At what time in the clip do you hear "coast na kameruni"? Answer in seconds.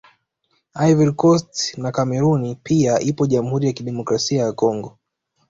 1.21-2.55